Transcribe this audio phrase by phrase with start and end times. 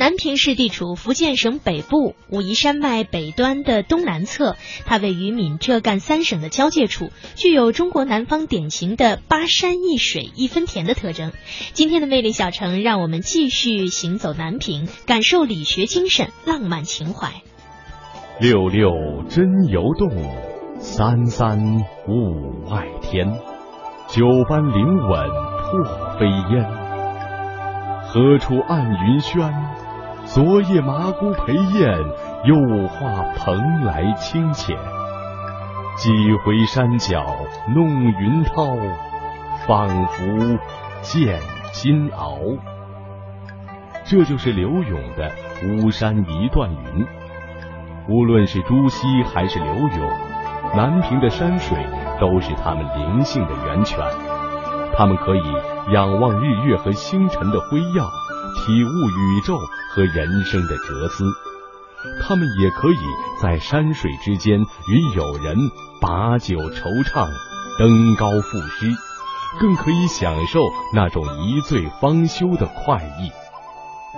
[0.00, 11.32] 南平市地处福建省北部武夷山脉北端的东南侧，它位于闽浙赣三省的交界处，具有中国南方典型的八山一水一分田的特征。
[11.74, 17.28] 今天的魅力小城，让我们继续行走南平，感受理学精神、浪漫情怀。
[18.40, 18.88] 六六
[19.28, 20.08] 真游动，
[20.78, 21.58] 三三
[22.08, 23.38] 雾外天。
[24.08, 25.28] 九班灵稳
[25.60, 26.64] 破飞烟，
[28.06, 29.52] 何处暗云轩？
[30.32, 31.98] 昨夜麻姑陪雁，
[32.44, 34.78] 又画蓬莱清浅。
[35.96, 37.26] 几回山脚
[37.74, 38.76] 弄云涛，
[39.66, 40.56] 仿佛
[41.02, 41.40] 见
[41.72, 42.56] 金鳌。
[44.04, 45.32] 这就是柳永的
[45.84, 47.04] 《巫山一段云》。
[48.08, 50.10] 无论是朱熹还是柳永，
[50.76, 51.76] 南平的山水。
[52.20, 53.98] 都是他们灵性的源泉，
[54.94, 55.42] 他们可以
[55.90, 58.06] 仰望日月和星辰的辉耀，
[58.56, 59.58] 体悟宇宙
[59.92, 61.24] 和人生的哲思；
[62.22, 62.98] 他们也可以
[63.42, 65.56] 在山水之间与友人
[66.00, 67.28] 把酒愁唱，
[67.78, 68.86] 登高赋诗，
[69.58, 70.60] 更可以享受
[70.94, 73.30] 那种一醉方休的快意。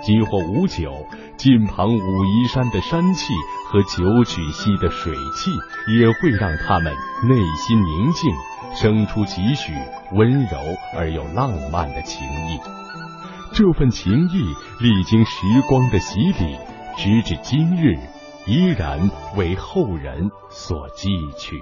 [0.01, 3.33] 即或无酒，近旁武夷山的山气
[3.69, 5.51] 和九曲溪的水气，
[5.97, 6.93] 也会让他们
[7.23, 8.29] 内心宁静，
[8.75, 9.71] 生出几许
[10.11, 10.57] 温柔
[10.97, 12.59] 而又浪漫的情意。
[13.55, 16.57] 这份情谊历经时光的洗礼，
[16.97, 17.99] 直至今日，
[18.47, 21.61] 依然为后人所记取。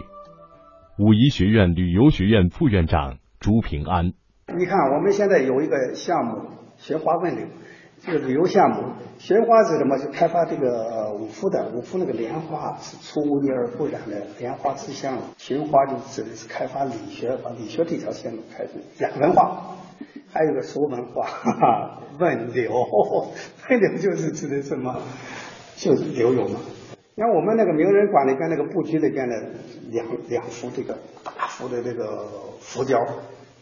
[0.98, 4.14] 武夷学院旅游学院副院长朱平安，
[4.58, 7.46] 你看，我们现在有一个项目——学花问柳。
[8.00, 9.98] 这个旅游项目，学花是什么？
[9.98, 15.20] 是开发这个五福的，五福那个莲花是出污泥而不染的莲花之乡。
[15.38, 19.76] 寻花就指的是开发理学，把理学这条线路开始染文化，
[20.34, 22.72] 还有个俗文化，哈哈，问柳，
[23.70, 25.02] 问柳就是指的什么？
[25.76, 26.60] 就是柳永嘛。
[27.18, 29.36] 像我们那个名人馆里边那个布局里边的
[29.92, 32.28] 两两幅这个大幅的这个
[32.60, 33.00] 浮雕，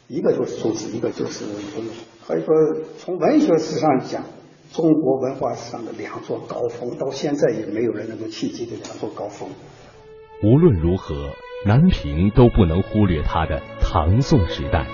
[0.07, 1.93] 一个就是朱子，一个就是柳永。
[2.25, 2.55] 可以说，
[2.97, 4.23] 从文学史上讲，
[4.71, 9.49] 中国文化史上的两座高峰，到现在也没有人能够企及这两座高峰。
[10.43, 11.15] 无论如何，
[11.65, 14.85] 南平都不能忽略它的唐宋时代，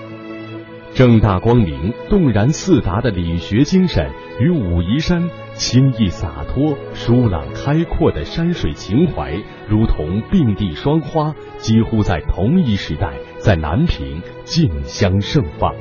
[0.96, 15.74] 正大光明、动然四达的理学精神与武夷山轻逸洒脱、舒朗开阔的山水情怀，如同并蒂双花，几乎在同一时代，在南平竞相盛放。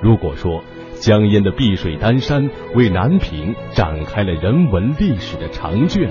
[0.00, 6.08] 如果说江淹的碧水丹山为南平展开了人文历史的长卷，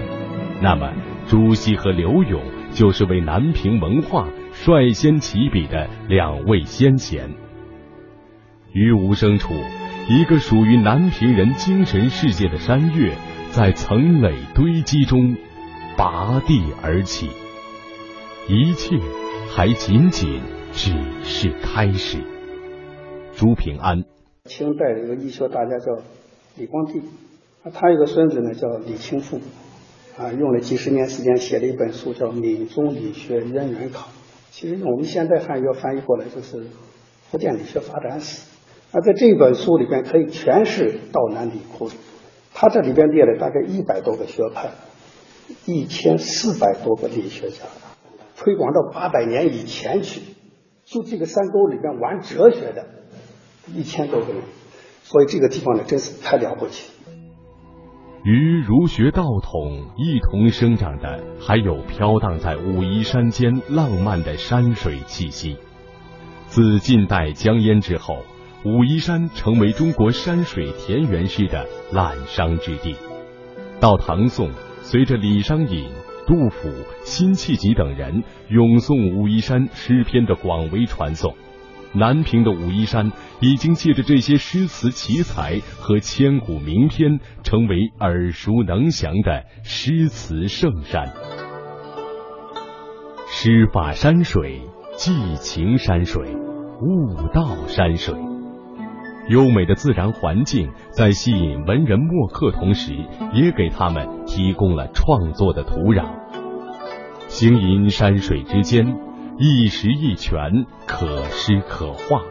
[0.62, 0.92] 那么
[1.26, 2.42] 朱熹和柳永
[2.74, 7.47] 就是为南平文化率先起笔的两位先贤。
[8.78, 9.56] 于无声处，
[10.08, 13.16] 一个属于南平人精神世界的山岳，
[13.50, 15.36] 在层垒堆积中
[15.98, 17.28] 拔地而起，
[18.48, 18.96] 一切
[19.50, 20.42] 还仅仅
[20.74, 20.94] 只
[21.24, 22.20] 是开始。
[23.34, 24.04] 朱平安，
[24.46, 26.04] 清代的一个医学大家叫
[26.56, 27.02] 李光地，
[27.74, 29.42] 他有个孙子呢叫李清富，
[30.20, 34.06] 啊，用了几十年时间写了一本书叫《闽中理学渊源考》，
[34.52, 36.58] 其实我们现在汉语翻译过来就是
[37.32, 38.42] 《福建理学发展史》。
[38.92, 41.90] 那在这本书里边可以全是道南理窟，
[42.54, 44.70] 他这里边列了大概一百多个学派，
[45.66, 47.66] 一千四百多个理学家，
[48.38, 50.22] 推广到八百年以前去，
[50.86, 52.86] 就这个山沟里边玩哲学的。
[53.76, 54.42] 一千多个人，
[55.04, 56.94] 所以这个地方呢，真是太了不起。
[58.24, 65.58] 与儒学道统一同生长的，还有飘荡在武夷山间浪漫的山水气息。
[66.46, 68.20] 自近代江淹之后，
[68.68, 72.98] 武夷山成为中国山水田园诗的滥觞之地。
[73.80, 74.52] 到唐宋，
[74.82, 75.90] 随着李商隐、
[76.26, 76.70] 杜甫、
[77.06, 81.34] 辛弃疾等人咏颂武夷山诗篇的广为传颂。
[81.94, 91.14] 南平的武夷山已经借着这些诗词奇才和千古名篇，成为耳熟能详的诗词圣山。
[93.30, 94.60] 诗法山水，
[94.98, 96.28] 寄情山水，
[96.82, 98.27] 悟道山水。
[99.30, 102.94] 优美的自然环境在吸引文人墨客同时，
[103.34, 106.06] 也给他们提供了创作的土壤。
[107.28, 109.08] 行吟山水之间。
[109.40, 112.24] 一石一泉，可诗可画；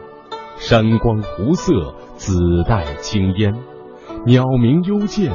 [0.57, 3.53] 山光湖色，紫带青烟；
[4.25, 5.31] 鸟鸣幽涧，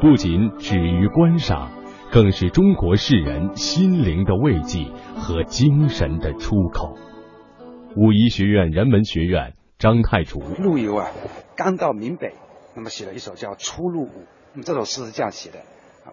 [0.00, 1.72] 不仅止于观赏，
[2.10, 6.96] 更是中国士人心灵的慰藉和精神的出口。
[7.96, 11.10] 武夷学院人文学院张太楚，陆游啊，
[11.56, 12.34] 刚到闽北，
[12.76, 14.06] 那么写了一首叫《出入伍》。
[14.52, 15.62] 那么这首诗是这样写的：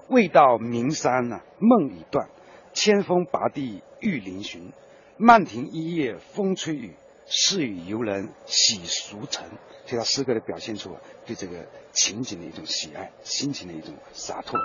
[0.08, 2.28] 未到名山呢，梦已断；
[2.72, 4.72] 千峰拔地欲嶙峋。
[5.18, 6.94] 漫庭一夜风吹雨，
[7.26, 9.46] 是与游人喜俗尘。
[9.86, 14.58] 所以他诗歌的表现出对这个情景的一种喜爱，心情的一种洒脱。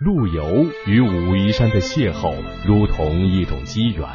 [0.00, 2.36] 陆游与武夷山的邂逅，
[2.66, 4.06] 如同一种机缘，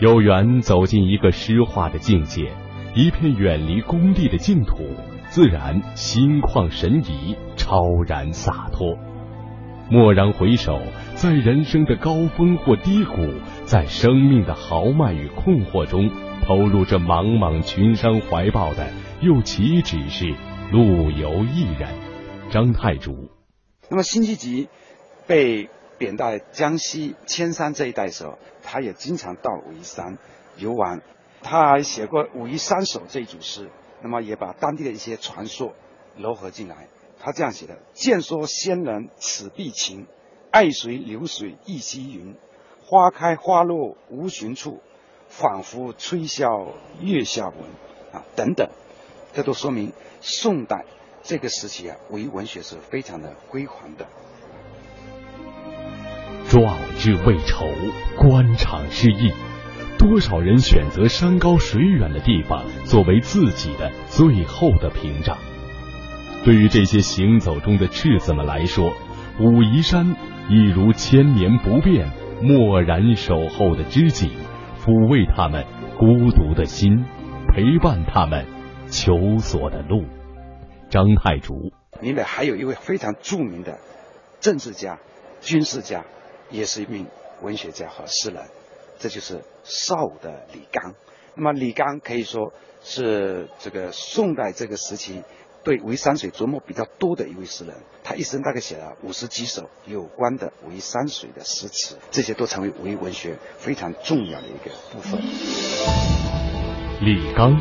[0.00, 2.52] 有缘走进一个诗画的境界，
[2.96, 4.74] 一片远离功利的净土，
[5.28, 8.98] 自然心旷神怡，超然洒脱。
[9.90, 10.80] 蓦然回首，
[11.14, 16.10] 在人生的高峰或低谷，在生命的豪迈与困惑中，
[16.44, 18.88] 投入这茫茫群山怀抱的，
[19.20, 20.34] 又岂止是
[20.72, 21.88] 陆游一人？
[22.50, 23.30] 张太祖。
[23.88, 24.68] 那么辛弃疾
[25.28, 25.68] 被
[26.04, 30.18] 贬到江西铅山这一带的时候，他也经常到武夷山
[30.58, 31.00] 游玩，
[31.40, 33.70] 他还写过《武夷山首》这一组诗，
[34.02, 35.72] 那么也把当地的一些传说
[36.18, 36.88] 糅合进来。
[37.18, 40.06] 他这样写的：“见说仙人此必情，
[40.50, 42.34] 爱随流水一溪云。
[42.84, 44.82] 花开花落无寻处，
[45.30, 47.56] 仿佛吹箫月下闻。”
[48.12, 48.68] 啊，等等，
[49.32, 50.84] 这都说明宋代
[51.22, 54.06] 这个时期啊，武夷文学是非常的辉煌的。
[56.54, 57.66] 壮志未酬，
[58.16, 59.32] 官场失意，
[59.98, 65.36] 多少人选择山高水远的地方作为自己的最后的屏障。
[66.44, 68.92] 对于这些行走中的赤子们来说，
[69.40, 70.14] 武夷山
[70.48, 74.30] 一如千年不变、默然守候的知己，
[74.80, 75.66] 抚慰他们
[75.98, 77.04] 孤独的心，
[77.48, 78.46] 陪伴他们
[78.86, 80.04] 求索的路。
[80.88, 83.78] 张太祖，明北还有一位非常著名的
[84.38, 85.00] 政治家、
[85.40, 86.04] 军事家，
[86.50, 87.06] 也是一名
[87.42, 88.42] 文学家和诗人，
[88.98, 90.94] 这就是邵的李纲。
[91.34, 92.52] 那么李纲可以说
[92.82, 95.22] 是这个宋代这个时期。
[95.64, 105.18] 对武夷山水琢磨比较多的一位诗人，他一生大概写了五十几首有关的武夷山水的诗词，这些都成为武夷文学非常重要的一个部分。
[107.00, 107.58] 李纲，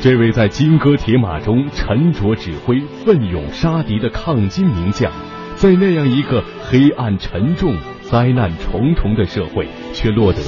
[0.00, 5.12] 这位在金戈铁马中沉着指挥、奋勇杀敌的抗金名将，
[5.54, 7.72] 在那样一个黑暗沉重、
[8.10, 10.38] 灾难重重的社会，却落得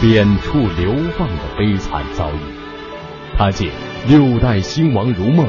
[0.00, 2.38] 贬黜流放的悲惨遭遇。
[3.36, 3.70] 他借
[4.08, 5.46] 六代兴亡如梦。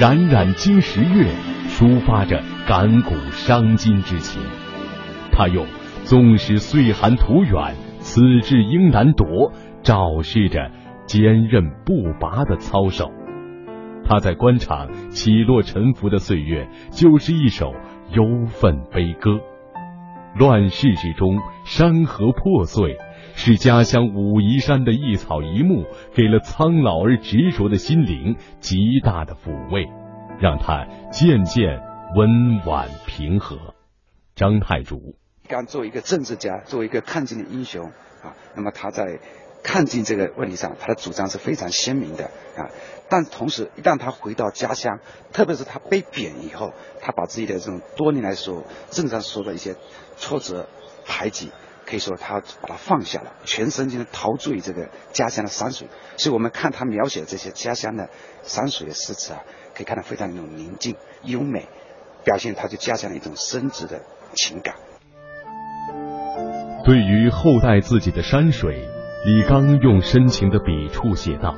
[0.00, 1.26] 冉冉金石月，
[1.68, 4.42] 抒发着感古伤今之情。
[5.30, 5.66] 他用
[6.02, 9.52] “纵使岁寒途远，此志应难夺”
[9.84, 10.70] 昭示着
[11.04, 13.12] 坚韧不拔的操守。
[14.02, 17.74] 他在官场起落沉浮的岁月，就是一首
[18.12, 19.40] 忧愤悲歌。
[20.34, 22.96] 乱世之中，山河破碎，
[23.34, 25.84] 是家乡武夷山的一草一木，
[26.14, 29.86] 给了苍老而执着的心灵极大的抚慰，
[30.40, 31.80] 让他渐渐
[32.16, 33.74] 温婉平和。
[34.34, 35.16] 张太祖，
[35.48, 37.84] 刚作为一个政治家，作为一个抗金的英雄
[38.22, 39.18] 啊，那么他在
[39.62, 42.24] 抗金这个问题上，他的主张是非常鲜明的
[42.56, 42.70] 啊。
[43.08, 44.98] 但同时，一旦他回到家乡，
[45.32, 49.76] 特别是他被贬以后，他把自己的这种多年来所政治上受的一些
[50.16, 50.66] 挫折、
[51.04, 51.52] 排挤，
[51.86, 55.88] 可以说他把它放下了，全身心的陶醉这个家乡的山水。
[56.16, 58.08] 所以我们看他描写的这些家乡的
[58.42, 59.42] 山水的诗词啊，
[59.74, 61.68] 可以看到非常那种宁静、优美，
[62.24, 64.00] 表现他对家乡的一种深挚的
[64.34, 64.74] 情感。
[66.84, 68.88] 对于后代自己的山水，
[69.24, 71.54] 李刚用深情的笔触写道。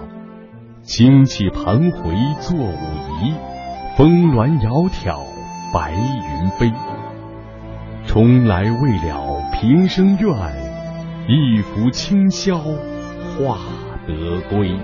[0.83, 2.69] 轻骑盘回作武
[3.23, 3.33] 夷，
[3.97, 5.19] 峰峦窈窕
[5.73, 6.71] 白云飞。
[8.07, 10.31] 重来未了平生愿，
[11.27, 13.61] 一拂清宵化
[14.07, 14.77] 得归。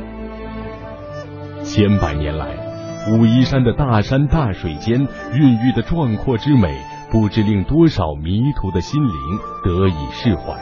[1.62, 2.46] 千百年来，
[3.10, 6.74] 武夷山的大山大水间孕育的壮阔之美，
[7.10, 10.54] 不知令多少迷途的心灵得以释怀。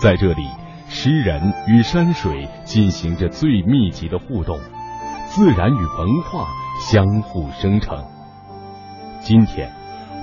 [0.00, 0.48] 在这里。
[0.90, 4.58] 诗人与山水进行着最密集的互动，
[5.26, 6.46] 自然与文化
[6.80, 8.02] 相互生成。
[9.20, 9.70] 今天，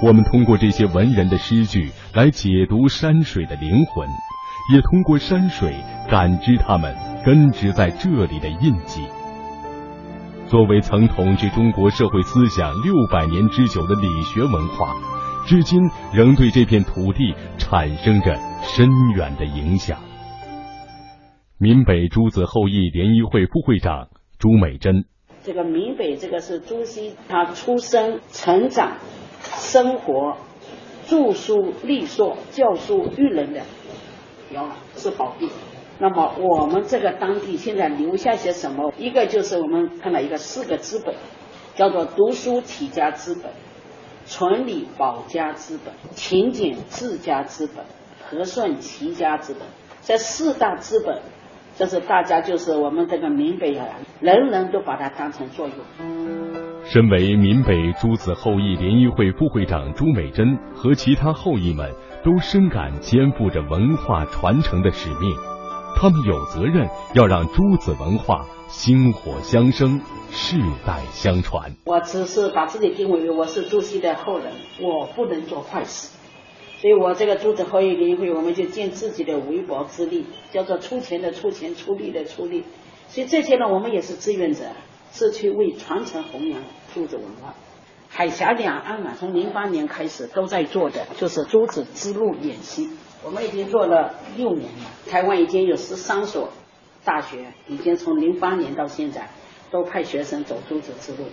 [0.01, 4.07] 我们通过这些文人的诗句来解读山水的灵魂，
[4.73, 5.75] 也通过山水
[6.09, 9.03] 感知他们根植在这里的印记。
[10.47, 14.95] 作为曾统治中国社会思想六百年之久的理学文化，
[15.45, 15.79] 至今
[16.11, 19.97] 仍对这片土地产生着深远的影响。
[21.65, 25.05] 闽北诸子后裔联谊会副会长朱美珍，
[25.41, 28.97] 这个闽北这个是朱熹，他出生、成长、
[29.41, 30.37] 生活、
[31.07, 33.63] 著书立说、教书育人的，
[34.51, 35.49] 要是宝地。
[35.97, 38.93] 那么我们这个当地现在留下些什么？
[38.99, 41.15] 一个就是我们看到一个四个资本，
[41.73, 43.51] 叫做读书起家资本、
[44.25, 47.83] 存礼保家资本、勤俭治家资本、
[48.29, 49.63] 和顺齐家资本。
[50.03, 51.19] 这四大资本，
[51.77, 53.85] 这是大家就是我们这个闽北啊，
[54.21, 55.75] 人人都把它当成作用。
[56.85, 61.91] 身为闽北朱子后裔联谊会副会长朱美珍和其他后裔们
[62.23, 65.35] 都深感肩负着文化传承的使命，
[65.97, 71.71] 他们有责任要让朱子文化薪火相生、世代相传。
[71.85, 76.14] 我只是把自己定位为我是朱熹的后人，我不能做坏事。
[76.85, 82.63] 所以我这个朱子后裔联谊会，我们就尽自己的微薄之力，叫做出钱的出钱，出力的出力。
[83.07, 84.65] 所以这些呢，我们也是志愿者，
[85.11, 86.61] 是去为传承弘扬
[86.93, 87.55] 朱子文化。
[88.07, 92.91] 海峡两岸啊，从零八年开始都在做的，就是朱子之路演习。
[93.23, 96.51] 我们已经做了六年了，台湾已经有十三所
[97.03, 99.31] 大学，已经从零八年到现在，
[99.71, 101.29] 都派学生走朱子之路。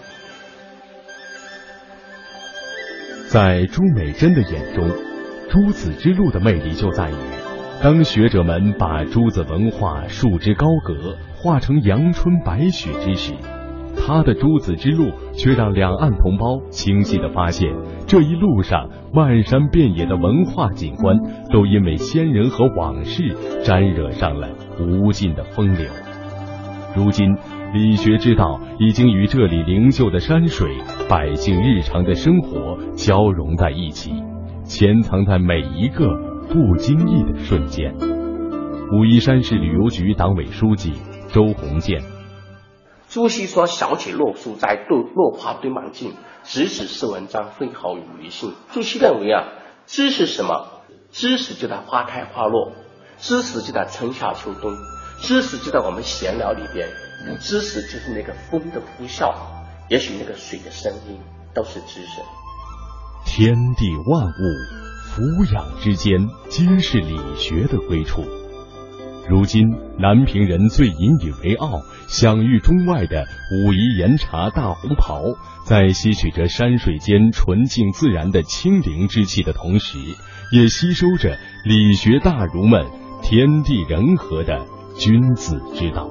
[3.29, 5.12] 在朱美珍的眼中。
[5.53, 7.15] 诸子之路的魅力就在于，
[7.83, 13.35] 当学者们把诸子文化束之高阁，化成阳春白雪之时，
[13.95, 17.71] 他的诸子之路却让两岸同胞清晰地发现，
[18.07, 21.19] 这一路上漫山遍野的文化景观，
[21.51, 24.49] 都因为先人和往事沾惹上了
[24.81, 25.85] 无尽的风流。
[26.97, 27.37] 如今，
[27.75, 30.79] 理学之道已经与这里灵秀的山水、
[31.11, 34.15] 百姓日常的生活交融在一起。
[34.73, 36.07] 潜藏在每一个
[36.49, 37.95] 不经意的瞬间。
[37.95, 40.95] 武夷山市旅游局党委书记
[41.31, 42.03] 周鸿建：
[43.07, 49.45] 朱熹说：“小起落书在落落花堆满径，直指是文章，分毫与余兴。”朱熹认为啊，
[49.85, 50.81] 知是什么？
[51.11, 52.73] 知识就在花开花落，
[53.19, 54.73] 知识就在春夏秋冬，
[55.21, 56.89] 知识就在我们闲聊里边，
[57.41, 59.35] 知识就是那个风的呼啸，
[59.91, 61.21] 也许那个水的声音，
[61.53, 62.23] 都是知识。
[63.25, 64.43] 天地万物，
[65.05, 68.23] 俯仰之间，皆是理学的归处。
[69.29, 75.23] 如今，南平人最引以为傲、享誉中外的武夷岩茶大红袍，
[75.65, 79.99] 在吸取着山水间纯净自然的清灵之气的同时，
[80.53, 82.87] 也吸收着理学大儒们
[83.23, 84.67] 天地人和的
[84.99, 86.11] 君子之道。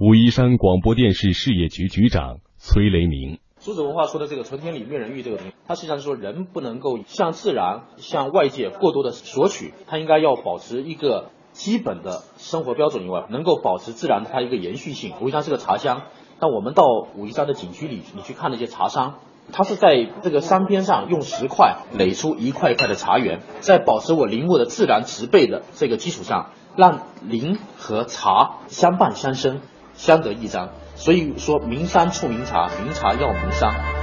[0.00, 3.38] 武夷山广播电视事业局局长崔雷鸣。
[3.58, 15.14] 苏子文化说的这个“纯天理，灭人欲”这个东西，它实际上是说人不能够向自然、向外界过多的索取，它应该要保持一个基本的生活标准以外，能够保持自然的它一个延续性。
[15.20, 16.02] 武夷山是个茶乡，
[16.38, 16.84] 但我们到
[17.16, 19.14] 武夷山的景区里，你去看那些茶商，
[19.52, 29.60] 他是在这个山边上用石块垒出一块一块的茶园，在保持我林木的自然植被的这个基础上，让林和茶相伴相生，
[29.94, 30.68] 相得益彰。
[30.96, 33.95] 所以说，名山出名茶，名茶要名山。